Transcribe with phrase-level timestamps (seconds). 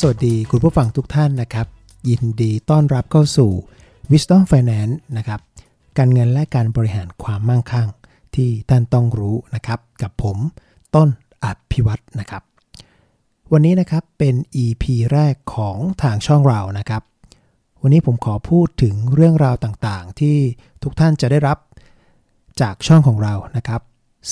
[0.00, 1.66] สวัสดีคุณผู้ฟังทุกท่านนะครับ
[2.08, 3.50] ยินดีต้อนรับเข้าสู่
[4.10, 5.40] Wisdom Finance นะครับ
[5.98, 7.88] การเงินและการบริหารความมั่งคั่ง
[8.34, 10.36] ที่ท่านต้องรู้นะครับ กับผม
[10.94, 11.08] ต้น
[11.44, 12.42] อภิวัตนะครับ
[13.52, 17.02] วันนี้นะครับเป็น EP แรกของทางช่องเรานะครับ
[17.82, 20.36] วันนี้ผมขอพูดถึงเรื่องราวต่างๆ ที่
[20.82, 21.58] ทุกท่านจะได้รับ
[22.60, 23.80] จากช่องของเรานะครับ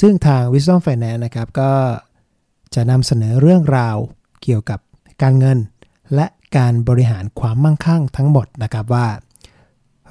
[0.00, 1.72] ซึ่งทาง Wisdom Finance นะครับก็
[2.74, 3.96] จะนำเสนอเรื่องราว
[4.44, 4.80] เกี่ยวกับ
[5.22, 5.58] การเงิน
[6.14, 9.06] และการบริหารความมั่งคั่งทั้งหมดนะครับว่า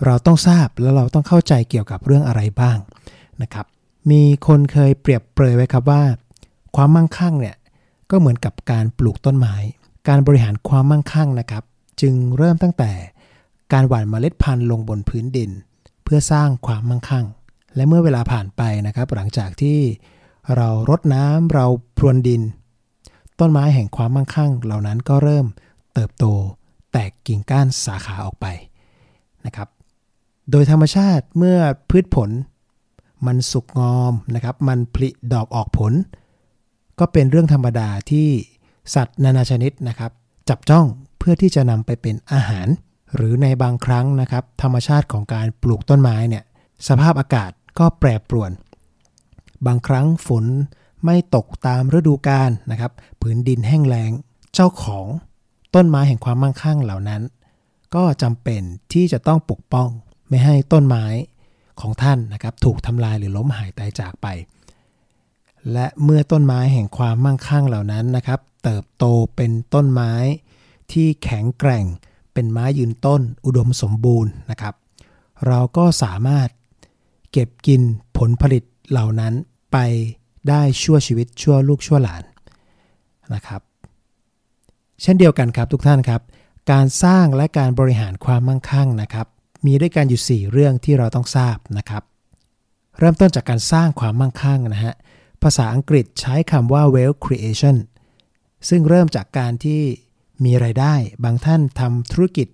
[0.06, 2.78] เราต้องทราบและเราต้องเข้าใจเกี่ยวกับเรื่องอะไรบ้าง
[3.42, 3.66] นะครับ
[4.12, 6.04] มีคนเคยเปรียบเปรยไว้ครับว่า
[6.76, 7.56] ความมั่งคั่งเนี่ย
[8.12, 9.56] ก็เหมือนกับการปลูกต้นไม้
[10.08, 11.64] การบริหารความมั่งคั่งนะครับ
[12.02, 12.92] จึงเริ่มตั้งแต่
[13.74, 15.50] การหว่านเมล็ดพันธุ์ลงบนพื้นดิน
[16.04, 17.26] เพื่อสร้างความมั่งคั่ง
[17.76, 19.80] และเมื่อเวลาผ่านไปนะครับ หลังจากที่
[20.56, 21.66] เรารดน้ำเรา
[21.98, 22.42] พรวนดิน
[23.40, 25.46] ต้นไม้แห่งความมั่งคั่ง เหล่านั้นก็เริ่ม
[25.94, 26.26] เติบโต
[26.92, 28.46] แตกกิ่งก้านสาขาออกไป
[29.46, 29.68] นะครับ
[30.52, 32.30] โดยธรรมชาติเมื่อพืชผล
[33.26, 35.94] มันสุกงอมนะครับ มันผลิดอกออกผล
[37.00, 38.28] ก็เป็นเรื่องธรรมดาที่
[38.96, 40.12] สัตว์นานาชนิดนะครับ
[40.50, 40.86] จับจ้อง
[41.20, 42.68] เพื่อที่จะนำไปเป็นอาหาร
[43.16, 46.44] หรือในบางครั้งนะครับ ธรรมชาติของการปลูกต้นไม้เนี่ย
[46.88, 48.52] สภาพอากาศก็แปรปรวน
[49.66, 50.46] บางครั้งฝน
[51.06, 54.12] ไม่ตกตามฤดูกาลนะครับผืนดินแห้งแล้ง
[54.54, 55.06] เจ้าของ
[55.76, 57.22] ต้นไม้แห่งความมั่งคั่งเหล่านั้น
[57.96, 58.62] ก็จำเป็น
[58.94, 59.90] ที่จะต้องปกป้อง
[60.30, 61.06] ไม่ให้ต้นไม้
[61.82, 64.28] ของท่านนะครับถูกทำลายหรือล้มหายตายจากไป
[65.74, 69.06] และเมื่อต้นไม้แห่งความมั่งคั่งเหล่านั้นนะครับ เติบโต
[69.36, 70.14] เป็นต้นไม้
[70.92, 71.86] ที่แข็งแกร่ง
[72.34, 74.74] เป็นไม้ยืนต้นอุดมสมบูรณ์นะครับ
[75.48, 76.50] เราก็สามารถ
[77.32, 77.82] เก็บกิน
[78.18, 79.34] ผลผลิตเหล่านั้น
[79.72, 79.78] ไป
[80.50, 82.24] ได้ชั่วชีวิตชั่วลูกชั่วหลาน
[83.34, 83.62] นะครับ
[85.02, 86.22] เช่นเดียวกันครับทุกท่านครับ
[86.72, 89.28] การสร้างและการบริหารความมั่งคั่งนะครับ
[89.66, 92.04] มีด้วยกันอยู่ 4 เรื่องที่เราต้องทราบนะครับ
[93.00, 94.94] เริ่มต้นจากการสร้างความมั่งคั่งนะฮะ
[95.44, 97.78] ภาษาอังกฤษใช้คำว่า wealth creation
[98.70, 99.82] ซึ่งเริ่มจากการที่
[100.44, 100.94] มีไรายได้
[101.24, 102.48] บางท่านทำธุรกิจ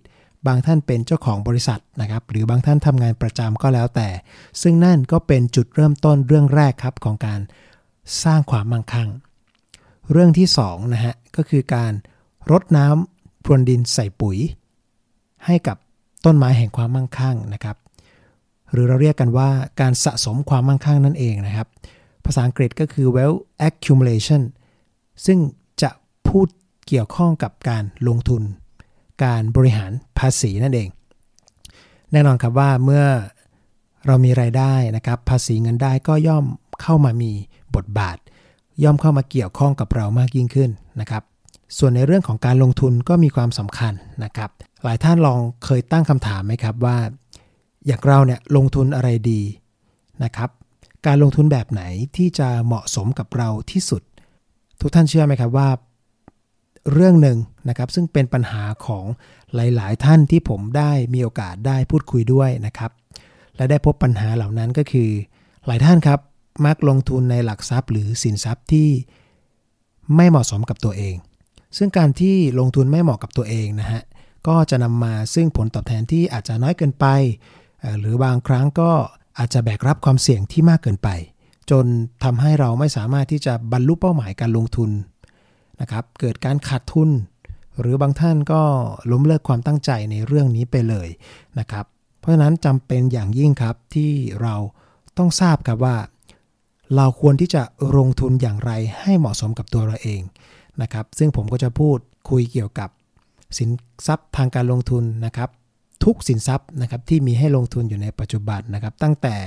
[0.47, 4.09] บางท่านเป็นเจ้าของบริษัทนะครับ หรือบางท่านทำงานประจำก็แล้วแต่
[4.61, 7.39] ซึ่งนั่นก็เป็นจุดเริ่มต้นเรื่องแรกครับของการ
[8.23, 9.09] สร้างความมั่งคั่ง
[10.11, 11.93] เรื่องที่2นะฮะก็คือการ
[12.51, 14.37] รดน้ำพรวนดินใส่ปุ๋ย
[15.45, 15.77] ให้กับ
[16.25, 17.77] ต้นไม้แห่งความมั่งคั่งนะครับ
[18.71, 19.49] หรือเราเรียกกันว่า
[19.81, 21.67] การสะสมความมั่งคั่งนั่นเองนะครับ
[22.25, 24.41] ภาษาอังกฤษก็คือ wealth accumulation
[25.25, 25.39] ซึ่ง
[25.81, 25.91] จะ
[26.27, 26.47] พูด
[26.87, 28.43] เกี่ยวข้องกับการลงทุน
[29.23, 30.89] การบริหารภาษีนั่นเอง
[32.11, 33.05] แน่นอนครับว่าเมื่อ
[34.07, 36.45] เรามีรายได้นะครับ ภาษีเงินได้ก็ย่อม
[36.81, 37.31] เข้ามามี
[37.75, 38.17] บทบาท
[38.83, 40.69] ย่อมเข้ามาเกี่ยวข้องกับเรามากยิ่งขึ้น
[41.01, 41.23] นะครับ
[41.77, 43.93] ส่วนในเรื่องของการลงทุนก็มีความสำคัญ
[44.23, 44.49] นะครับ
[44.83, 46.97] หลายท่านลองเคยตั้งคำถามไหมครับว่า
[47.85, 49.41] อย่างเราเนี่ยลงทุนอะไรดี
[50.23, 50.49] นะครับ
[51.05, 51.83] การลงทุนแบบไหน
[52.15, 54.01] ที่จะเหมาะสมกับเราที่สุด
[54.81, 55.69] ทุกท่านเชื่อไหมครับว่า
[56.93, 57.37] เรื่องหนึ่ง
[57.69, 59.05] นะครับซึ่งเป็นปัญหาของ
[59.55, 62.91] หลาย ๆ ท่านที่ผมได้มีโอกาสได้พูดคุยด้วยนะครับ
[63.55, 65.09] และได้พบปัญหาเหล่านั้นก็คือ
[65.67, 66.19] หลายท่านครับ
[66.65, 68.89] มักลงทุนในหลักทรัพย์ หรือสินทรัพย์ที่
[70.15, 71.15] ไม่เหมาะสมกับตัวเอง
[71.77, 74.01] ซึ่งการที่ลงทุนไม่เหมาะกับตัวเองนะฮะ
[74.47, 77.05] ก็จะนำมาซึ่งผลตอบแทนที่อาจจะน้อยเกินไป
[77.99, 78.91] หรือบางครั้งก็
[79.37, 81.09] อาจจะแบกรับความเสี่ยงที่มากเกินไป
[81.71, 81.85] จน
[82.23, 84.91] ทำให้เราไม่สามารถที่จะบรรลุเป้าหมายการลงทุน
[85.81, 87.09] นะครับ เกิดการขาดทุน
[87.79, 88.61] หรือบางท่านก็
[89.11, 91.07] ล้มเลิกความตั้งใจในเรื่องนี้ไปเลย
[91.59, 91.85] นะครับ
[92.19, 94.55] เพราะฉะนั้นจำเป็นอย่างยิ่งครับที่เรา
[95.17, 95.97] ต้องทราบครับว่า
[96.95, 97.63] เราควรที่จะ
[97.97, 100.21] ลงทุนอย่างไรให้เหมาะสมกับตัวเราเอง
[100.81, 101.97] นะครับ ซึ่งผมก็จะพูด
[102.29, 102.89] คุยเกี่ยวกับ
[103.57, 103.69] สิน
[104.07, 105.49] ทรัพย์ทางการลงทุนนะครับ
[106.03, 109.37] ทุกสินทรัพย์นะครับที่มีให้ลงทุนอยู่ในปัจจุบันนะครับ ตั้งแต่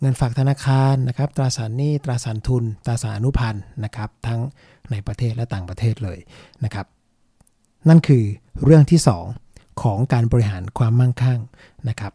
[0.00, 4.40] เงินฝากธนาคารนะครับ ตราสารหนี้ตราสารทุน ตราสารอนุพันธ์นะครับ ทั้ง
[4.90, 6.18] ในประเทศและต่างประเทศเลย
[6.64, 6.86] นะครับ
[7.88, 8.24] นั่นคือ
[8.64, 9.00] เรื่องที่
[9.40, 11.40] 2 ของการบริหารความมั่งคั่ง
[11.88, 12.12] นะครับ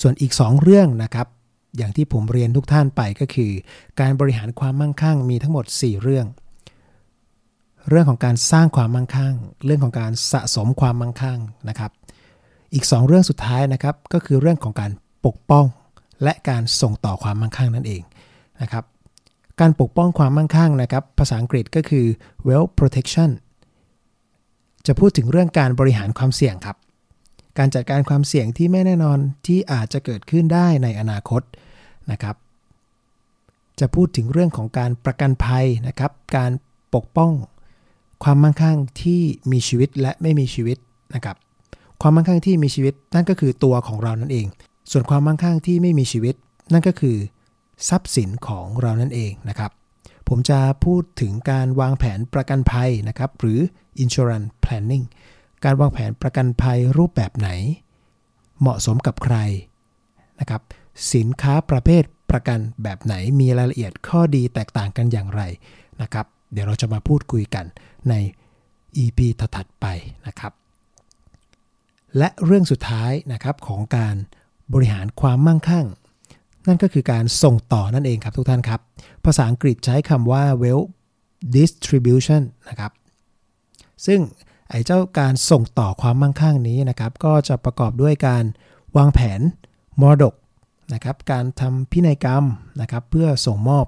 [0.00, 1.26] ส่วนอีก 2 เรื่องนะครับ
[1.76, 3.52] อย่างที่ผมเรียนทุกท่านไปก็คือ
[4.00, 6.26] การบริหารความมั่งคั่งมีทั้งหมด 4 เรื่อง
[7.88, 9.34] เรื่องของการสร้างความมั่งคั่ง
[9.64, 11.38] เรื่องของการสะสมความมั่งคั่ง
[11.68, 11.90] นะครับ
[12.74, 14.90] อีก 2 เรื่องสุดท้ายนะครับก็คือเรื่องของการ
[15.26, 15.64] ปกป้อง
[16.22, 18.02] และการส่งต่อความมั่งคั่งนั่นเอง
[18.62, 18.84] นะครับ
[19.60, 22.06] การปกป้องความมั่งคั่งนะครับ ภาษาอังกฤษก็คือ
[22.46, 23.30] wealth protection
[24.86, 26.76] จะพูดถึงเรื่องการบริหารความเสี่ยงครับ
[27.58, 31.42] การจัดการความเสี่ยงที่ไม่แน่นอนที่อาจจะเกิดขึ้นได้ในอนาคต
[32.10, 32.36] นะครับ
[33.80, 36.50] จะพูดถึงเรื่องของการประกันภัยนะครับ การ
[36.94, 37.32] ปกป้อง
[38.24, 39.22] ความมั่งคั่งที่
[39.52, 40.78] มีชีวิตและไม่มีชีวิต
[41.14, 41.36] นะครับ
[42.02, 44.46] ความมั่งคั่งที่มีชีวิตนั่นก็คือตัวของเรานั่นเอง
[44.90, 46.34] ส่วนความมั่งคั่งที่ไม่มีชีวิต
[46.72, 47.16] นั่นก็คือ
[47.88, 49.70] ทรัพย์สินของเรานั่นเองนะครับ
[50.28, 53.60] ผมจะพูดถึงการวางแผนประกันภัยนะครับ หรือ
[54.02, 55.04] insurance planning
[55.64, 57.48] การวางแผนประกันภัยรูปแบบไหน
[58.60, 59.36] เหมาะสมกับใคร
[60.40, 60.62] นะครับ
[61.14, 65.42] สินค้าประเภทประกันแบบไหนมีรายละเอียดข้อดีแตกต่างกันอย่างไร
[66.02, 67.64] นะครับ เดี๋ยวเราจะมาพูดคุยกัน
[68.08, 68.14] ใน
[69.04, 69.18] EP
[69.56, 69.86] ถัดไป
[70.26, 70.52] นะครับ
[72.18, 74.14] และเรื่องสุดท้ายนะครับของการ
[74.72, 75.86] บริหารความมั่งคั่ง
[76.68, 78.80] นั่นก็คือการส่งต่อนั่นเองครับทุกท่านครับ
[79.24, 80.88] ภาษาอังกฤษใช้คำว่า wealth
[81.56, 82.92] distribution นะครับ
[84.06, 84.20] ซึ่ง
[84.70, 88.44] ไอ้เจ้าการส่งต่อความมั่งคั่งนี้นะครับ ก็จะประกอบด้วยการ
[88.96, 89.40] วางแผน
[90.00, 90.34] มรดก
[90.94, 92.44] นะครับ การทำพินัยกรรม
[92.80, 93.86] นะครับ เพื่อส่งมอบ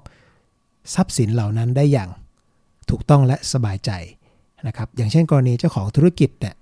[0.93, 2.09] ทรัพย์สินเหล่านั้นได้อย่าง
[2.89, 3.91] ถูกต้องและสบายใจ
[4.67, 6.55] นะครับ อย่างเช่นกรณีเจ้าของธุรกิจเนี่ย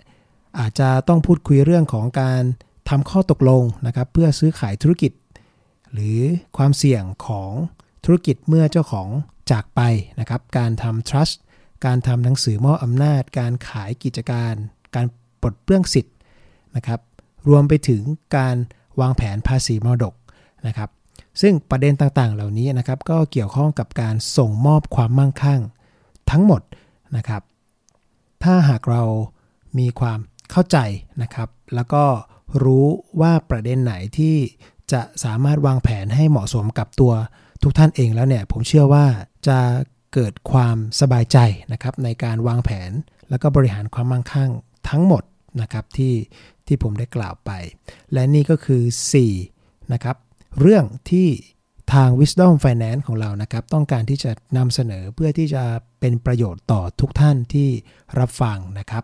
[0.60, 2.42] อาจจะต้องพูดคุยเรื่องของการ
[2.90, 5.12] ทำข้อตกลงนะครับ เพื่อซื้อขายธุรกิจ
[5.94, 6.20] หรือ
[6.58, 7.52] ความเสี่ยงของ
[8.06, 9.08] ธุรกิจเมื่อเจ้าของ
[9.52, 9.82] จากไป
[10.20, 11.36] นะครับ การทำ trust
[11.86, 14.54] การทำหนังสือมอบอำนาจ การขายกิจการ
[14.96, 15.06] การ
[15.42, 16.16] ปลดเปลื้องสิทธิ์
[16.76, 17.00] นะครับ
[17.50, 18.02] รวมไปถึง
[18.38, 18.56] การ
[19.00, 20.14] วางแผนภาษีมรดก
[20.68, 20.90] นะครับ
[21.42, 25.62] ซึ่งประเด็นต่างๆ เหล่านี้นะครับก็เกี่ยวข้องกับการส่งมอบความมั่งคั่ง
[26.32, 26.62] ทั้งหมด
[27.18, 27.42] นะครับ
[28.44, 29.04] ถ้าหากเรา
[29.80, 30.20] มีความ
[30.52, 30.78] เข้าใจ
[31.22, 32.04] นะครับ แล้วก็
[32.64, 32.86] รู้
[33.22, 34.36] ว่าประเด็นไหนที่
[34.92, 37.14] จะสามารถวางแผนให้เหมาะสมกับตัว
[37.64, 39.06] ทุกท่านเองแล้วเนี่ย ผมเชื่อว่า
[39.48, 39.58] จะ
[40.14, 41.38] เกิดความสบายใจ
[41.72, 42.92] นะครับในการวางแผน
[43.30, 44.52] แล้วก็บริหารความมั่งคั่ง
[44.90, 45.24] ทั้งหมด
[45.62, 46.14] นะครับที่
[46.68, 47.52] ที่ผมได้กล่าวไป
[48.14, 48.82] และนี่ก็คือ
[49.38, 50.16] 4นะครับ
[50.60, 51.28] เรื่องที่
[51.94, 55.64] ทาง Wisdom Finance ของเรานะครับ ต้องการที่จะนำเสนอเพื่อที่จะ
[56.00, 57.70] เป็นประโยชน์ต่อทุกท่านที่
[58.20, 59.04] รับฟังนะครับ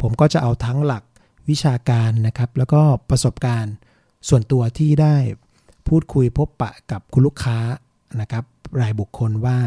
[0.00, 1.04] ผมก็จะเอาทั้งหลัก
[1.48, 3.74] วิชาการนะครับ แล้วก็ประสบการณ์
[4.28, 5.16] ส่วนตัวที่ได้
[5.88, 7.58] พูดคุยพบปะกับคุณลูกค้า
[8.20, 8.44] นะครับ
[8.80, 9.58] รายบุคคลว่า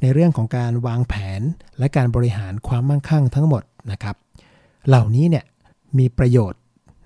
[0.00, 1.40] ในเรื่องของการวางแผน
[1.78, 3.62] และการบริหารความมั่งคั่งทั้งหมด
[3.92, 4.16] นะครับ
[4.88, 5.44] เหล่านี้เนี่ย
[5.98, 6.60] มีประโยชน์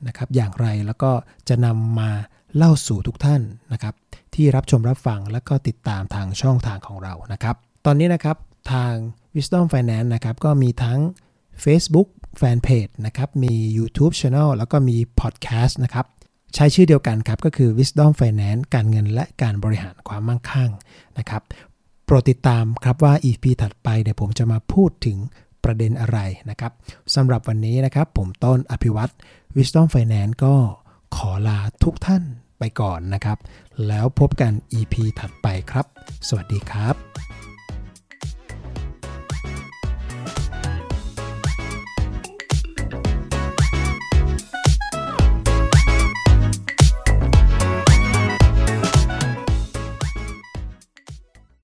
[0.06, 1.10] นะครับอย่างไรแล้วก็
[1.48, 2.10] จะนำมา
[2.56, 3.42] เล่าสู่ทุกท่าน
[3.72, 3.94] นะครับ
[4.34, 7.56] ที่รับชมรับฟังและก็ติดตามทางช่องทางของเรานะครับ
[7.86, 8.36] ตอนนี้นะครับ
[8.72, 8.92] ทาง
[9.34, 10.98] Wisdom Finance นะครับก็มีทั้ง
[11.64, 12.08] Facebook
[12.40, 16.06] Fanpage นะครับมี YouTube Channel แล้วก็มี Podcast นะครับ
[16.54, 20.70] ใช้ชื่อเดียวกันครับ ก็คือ Wisdom Finance การเงินและการบริหารความมั่งคั่ง
[21.18, 21.42] นะครับ
[22.04, 25.18] โปรดติดตามครับว่า EP ถัดไปเดี๋ยวผมจะมาพูดถึง
[25.64, 26.18] ประเด็นอะไร
[26.50, 26.72] นะครับ
[27.14, 29.12] สำหรับวันนี้นะครับ ผมต้นอภิวัตร
[29.56, 30.54] Wisdom Finance ก็
[31.16, 32.22] ขอลาทุกท่าน
[32.58, 33.38] ไปก่อนนะครับ
[33.86, 35.86] แล้วพบกัน EP ถัดไปครับ
[36.28, 37.41] สวัสดีครับ